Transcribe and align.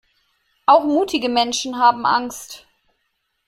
Auch 0.65 0.83
mutige 0.83 1.29
Menschen 1.29 1.77
haben 1.77 2.07
Angst. 2.07 2.65